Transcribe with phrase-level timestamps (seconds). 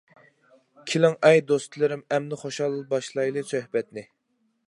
[0.91, 4.07] كېلىڭ ئەي دوستلىرىم ئەمدى خۇشال باشلايلى سۆھبەتنى.